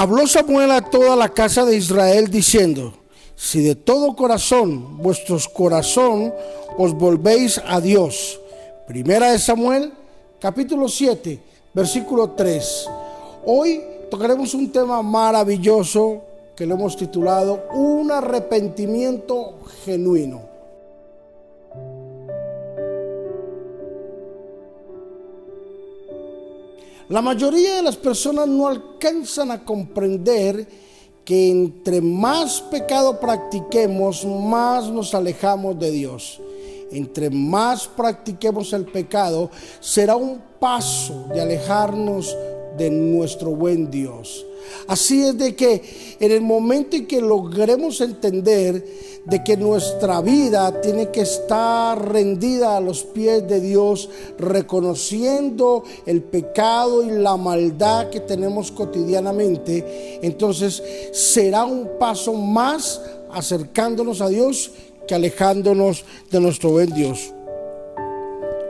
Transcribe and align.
Habló 0.00 0.26
Samuel 0.26 0.70
a 0.70 0.80
toda 0.80 1.14
la 1.14 1.28
casa 1.28 1.66
de 1.66 1.76
Israel 1.76 2.30
diciendo, 2.30 2.94
si 3.36 3.62
de 3.62 3.74
todo 3.74 4.16
corazón, 4.16 4.96
vuestros 4.96 5.46
corazón, 5.46 6.32
os 6.78 6.94
volvéis 6.94 7.60
a 7.66 7.82
Dios. 7.82 8.40
Primera 8.86 9.32
de 9.32 9.38
Samuel, 9.38 9.92
capítulo 10.40 10.88
7, 10.88 11.38
versículo 11.74 12.30
3. 12.30 12.86
Hoy 13.44 13.82
tocaremos 14.10 14.54
un 14.54 14.72
tema 14.72 15.02
maravilloso 15.02 16.22
que 16.56 16.64
lo 16.64 16.76
hemos 16.76 16.96
titulado 16.96 17.66
Un 17.74 18.10
arrepentimiento 18.10 19.58
genuino. 19.84 20.49
La 27.10 27.20
mayoría 27.20 27.74
de 27.74 27.82
las 27.82 27.96
personas 27.96 28.46
no 28.46 28.68
alcanzan 28.68 29.50
a 29.50 29.64
comprender 29.64 30.64
que 31.24 31.50
entre 31.50 32.00
más 32.00 32.60
pecado 32.60 33.18
practiquemos, 33.18 34.24
más 34.24 34.88
nos 34.88 35.12
alejamos 35.12 35.76
de 35.76 35.90
Dios. 35.90 36.40
Entre 36.92 37.28
más 37.28 37.88
practiquemos 37.88 38.72
el 38.72 38.84
pecado, 38.84 39.50
será 39.80 40.14
un 40.14 40.40
paso 40.60 41.26
de 41.34 41.40
alejarnos 41.40 42.28
de 42.28 42.49
nuestro 42.78 43.50
buen 43.50 43.90
Dios. 43.90 44.46
Así 44.86 45.22
es 45.22 45.36
de 45.38 45.54
que 45.54 45.82
en 46.20 46.32
el 46.32 46.40
momento 46.40 46.96
en 46.96 47.06
que 47.06 47.20
logremos 47.20 48.00
entender 48.00 48.84
de 49.24 49.44
que 49.44 49.56
nuestra 49.56 50.20
vida 50.20 50.80
tiene 50.80 51.10
que 51.10 51.22
estar 51.22 52.12
rendida 52.12 52.76
a 52.76 52.80
los 52.80 53.04
pies 53.04 53.46
de 53.46 53.60
Dios, 53.60 54.08
reconociendo 54.38 55.84
el 56.06 56.22
pecado 56.22 57.02
y 57.02 57.10
la 57.10 57.36
maldad 57.36 58.10
que 58.10 58.20
tenemos 58.20 58.72
cotidianamente, 58.72 60.20
entonces 60.22 60.82
será 61.12 61.64
un 61.64 61.98
paso 61.98 62.32
más 62.32 63.00
acercándonos 63.30 64.20
a 64.20 64.28
Dios 64.28 64.70
que 65.06 65.14
alejándonos 65.14 66.04
de 66.30 66.40
nuestro 66.40 66.70
buen 66.70 66.90
Dios. 66.90 67.32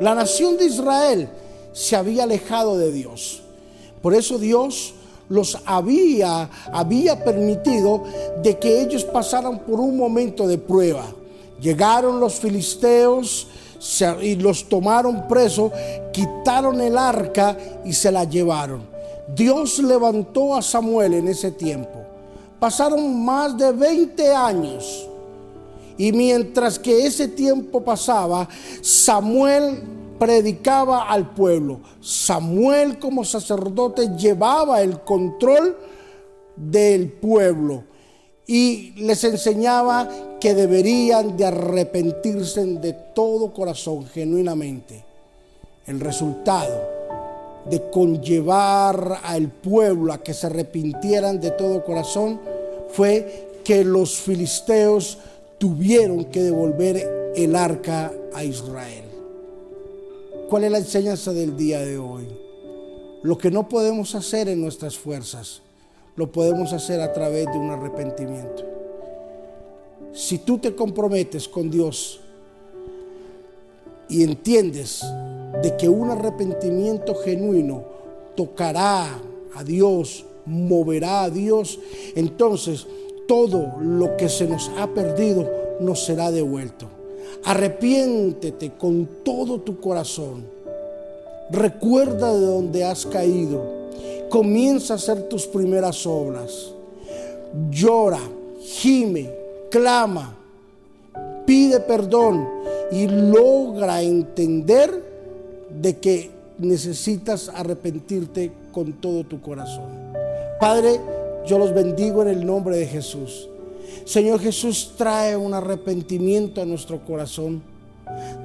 La 0.00 0.14
nación 0.14 0.56
de 0.56 0.64
Israel 0.64 1.28
se 1.72 1.94
había 1.96 2.24
alejado 2.24 2.78
de 2.78 2.90
Dios. 2.90 3.42
Por 4.02 4.14
eso 4.14 4.38
Dios 4.38 4.94
los 5.28 5.58
había, 5.64 6.50
había 6.72 7.22
permitido 7.24 8.02
de 8.42 8.58
que 8.58 8.82
ellos 8.82 9.04
pasaran 9.04 9.60
por 9.60 9.80
un 9.80 9.96
momento 9.96 10.46
de 10.46 10.58
prueba. 10.58 11.04
Llegaron 11.60 12.18
los 12.20 12.34
filisteos 12.34 13.46
y 14.20 14.34
los 14.34 14.68
tomaron 14.68 15.28
presos, 15.28 15.72
quitaron 16.12 16.80
el 16.80 16.98
arca 16.98 17.56
y 17.84 17.92
se 17.92 18.10
la 18.10 18.24
llevaron. 18.24 18.82
Dios 19.34 19.78
levantó 19.78 20.56
a 20.56 20.62
Samuel 20.62 21.14
en 21.14 21.28
ese 21.28 21.52
tiempo. 21.52 22.00
Pasaron 22.58 23.24
más 23.24 23.56
de 23.56 23.72
20 23.72 24.34
años. 24.34 25.06
Y 25.96 26.12
mientras 26.12 26.78
que 26.78 27.06
ese 27.06 27.28
tiempo 27.28 27.82
pasaba, 27.82 28.48
Samuel 28.82 29.82
predicaba 30.20 31.08
al 31.08 31.30
pueblo. 31.30 31.80
Samuel 32.02 32.98
como 32.98 33.24
sacerdote 33.24 34.16
llevaba 34.18 34.82
el 34.82 35.00
control 35.00 35.78
del 36.54 37.10
pueblo 37.10 37.84
y 38.46 38.92
les 38.96 39.24
enseñaba 39.24 40.08
que 40.38 40.54
deberían 40.54 41.38
de 41.38 41.46
arrepentirse 41.46 42.64
de 42.64 42.92
todo 43.14 43.52
corazón, 43.54 44.04
genuinamente. 44.06 45.04
El 45.86 46.00
resultado 46.00 46.86
de 47.68 47.88
conllevar 47.90 49.20
al 49.24 49.48
pueblo 49.48 50.12
a 50.12 50.22
que 50.22 50.34
se 50.34 50.48
arrepintieran 50.48 51.40
de 51.40 51.52
todo 51.52 51.82
corazón 51.82 52.40
fue 52.90 53.48
que 53.64 53.84
los 53.84 54.18
filisteos 54.18 55.18
tuvieron 55.56 56.26
que 56.26 56.42
devolver 56.42 57.32
el 57.34 57.56
arca 57.56 58.12
a 58.34 58.44
Israel. 58.44 59.09
¿Cuál 60.50 60.64
es 60.64 60.72
la 60.72 60.78
enseñanza 60.78 61.32
del 61.32 61.56
día 61.56 61.78
de 61.78 61.96
hoy? 61.96 62.26
Lo 63.22 63.38
que 63.38 63.52
no 63.52 63.68
podemos 63.68 64.16
hacer 64.16 64.48
en 64.48 64.60
nuestras 64.60 64.98
fuerzas, 64.98 65.62
lo 66.16 66.32
podemos 66.32 66.72
hacer 66.72 67.00
a 67.00 67.12
través 67.12 67.46
de 67.46 67.56
un 67.56 67.70
arrepentimiento. 67.70 68.64
Si 70.12 70.38
tú 70.38 70.58
te 70.58 70.74
comprometes 70.74 71.46
con 71.46 71.70
Dios 71.70 72.18
y 74.08 74.24
entiendes 74.24 75.04
de 75.62 75.76
que 75.76 75.88
un 75.88 76.10
arrepentimiento 76.10 77.14
genuino 77.14 77.84
tocará 78.34 79.20
a 79.54 79.62
Dios, 79.62 80.24
moverá 80.46 81.22
a 81.22 81.30
Dios, 81.30 81.78
entonces 82.16 82.88
todo 83.28 83.76
lo 83.80 84.16
que 84.16 84.28
se 84.28 84.48
nos 84.48 84.68
ha 84.80 84.88
perdido 84.88 85.48
nos 85.78 86.04
será 86.04 86.32
devuelto. 86.32 86.99
Arrepiéntete 87.44 88.72
con 88.78 89.08
todo 89.24 89.60
tu 89.60 89.80
corazón. 89.80 90.44
Recuerda 91.50 92.32
de 92.32 92.46
donde 92.46 92.84
has 92.84 93.06
caído. 93.06 93.80
Comienza 94.28 94.94
a 94.94 94.96
hacer 94.96 95.28
tus 95.28 95.46
primeras 95.46 96.06
obras. 96.06 96.72
Llora, 97.70 98.20
gime, 98.60 99.30
clama, 99.70 100.36
pide 101.44 101.80
perdón 101.80 102.48
y 102.92 103.08
logra 103.08 104.02
entender 104.02 105.02
de 105.68 105.98
que 105.98 106.30
necesitas 106.58 107.48
arrepentirte 107.48 108.52
con 108.70 108.92
todo 108.94 109.24
tu 109.24 109.40
corazón. 109.40 109.90
Padre, 110.60 111.00
yo 111.46 111.58
los 111.58 111.74
bendigo 111.74 112.22
en 112.22 112.28
el 112.28 112.46
nombre 112.46 112.76
de 112.76 112.86
Jesús. 112.86 113.48
Señor 114.04 114.40
Jesús 114.40 114.94
trae 114.96 115.36
un 115.36 115.54
arrepentimiento 115.54 116.60
a 116.60 116.64
nuestro 116.64 117.04
corazón. 117.04 117.62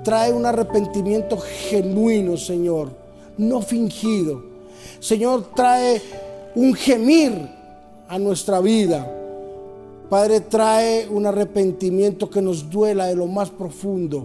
Trae 0.03 0.31
un 0.31 0.46
arrepentimiento 0.46 1.38
genuino, 1.38 2.38
Señor, 2.38 2.91
no 3.38 3.62
fingido. 3.62 4.44
Señor, 5.00 5.47
trae 5.56 6.01
un 6.53 6.73
gemir 6.75 7.34
a 8.07 8.19
nuestra 8.19 8.59
vida. 8.59 9.12
Padre, 10.09 10.41
trae 10.41 11.07
un 11.09 11.25
arrepentimiento 11.25 12.29
que 12.29 12.41
nos 12.41 12.69
duela 12.69 13.07
de 13.07 13.16
lo 13.16 13.25
más 13.25 13.50
profundo, 13.50 14.23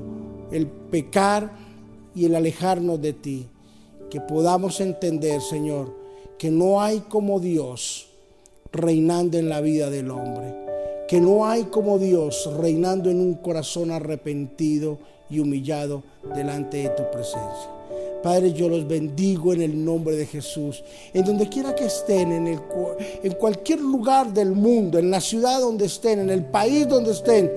el 0.52 0.66
pecar 0.66 1.50
y 2.14 2.26
el 2.26 2.34
alejarnos 2.34 3.00
de 3.00 3.14
ti. 3.14 3.46
Que 4.10 4.20
podamos 4.20 4.80
entender, 4.80 5.40
Señor, 5.40 5.94
que 6.36 6.50
no 6.50 6.82
hay 6.82 7.00
como 7.00 7.40
Dios 7.40 8.08
reinando 8.72 9.38
en 9.38 9.48
la 9.48 9.62
vida 9.62 9.88
del 9.88 10.10
hombre 10.10 10.59
que 11.10 11.20
no 11.20 11.44
hay 11.44 11.64
como 11.64 11.98
Dios 11.98 12.48
reinando 12.56 13.10
en 13.10 13.20
un 13.20 13.34
corazón 13.34 13.90
arrepentido 13.90 14.96
y 15.28 15.40
humillado 15.40 16.04
delante 16.36 16.84
de 16.84 16.90
tu 16.90 17.02
presencia. 17.10 17.68
Padre, 18.22 18.52
yo 18.52 18.68
los 18.68 18.86
bendigo 18.86 19.52
en 19.52 19.62
el 19.62 19.84
nombre 19.84 20.14
de 20.14 20.24
Jesús. 20.24 20.84
En 21.12 21.24
donde 21.24 21.48
quiera 21.48 21.74
que 21.74 21.86
estén, 21.86 22.30
en, 22.30 22.46
en 22.46 23.32
cualquier 23.32 23.80
lugar 23.80 24.32
del 24.32 24.52
mundo, 24.52 25.00
en 25.00 25.10
la 25.10 25.20
ciudad 25.20 25.58
donde 25.58 25.86
estén, 25.86 26.20
en 26.20 26.30
el 26.30 26.44
país 26.44 26.86
donde 26.86 27.10
estén, 27.10 27.50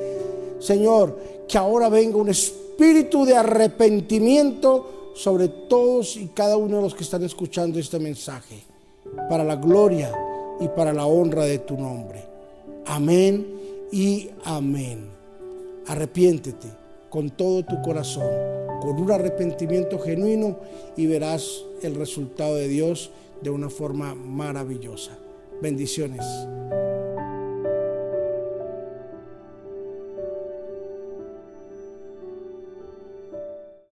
Señor, 0.57 1.15
que 1.47 1.59
ahora 1.59 1.89
venga 1.89 2.17
un 2.17 2.29
espíritu 2.29 3.23
de 3.23 3.35
arrepentimiento 3.35 5.11
sobre 5.13 5.47
todos 5.47 6.17
y 6.17 6.29
cada 6.29 6.57
uno 6.57 6.77
de 6.77 6.81
los 6.81 6.95
que 6.95 7.03
están 7.03 7.23
escuchando 7.23 7.77
este 7.77 7.99
mensaje, 7.99 8.63
para 9.29 9.43
la 9.43 9.57
gloria 9.57 10.11
y 10.59 10.67
para 10.69 10.91
la 10.91 11.05
honra 11.05 11.45
de 11.45 11.59
tu 11.59 11.77
nombre. 11.77 12.32
Amén 12.85 13.47
y 13.91 14.29
amén. 14.43 15.07
Arrepiéntete 15.87 16.67
con 17.09 17.29
todo 17.29 17.63
tu 17.63 17.81
corazón, 17.81 18.29
con 18.81 18.99
un 18.99 19.11
arrepentimiento 19.11 19.99
genuino 19.99 20.59
y 20.97 21.07
verás 21.07 21.63
el 21.81 21.95
resultado 21.95 22.55
de 22.55 22.67
Dios 22.67 23.11
de 23.41 23.49
una 23.49 23.69
forma 23.69 24.15
maravillosa. 24.15 25.17
Bendiciones. 25.61 26.25